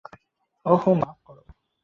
[0.65, 1.43] ওহ, মাফ করো।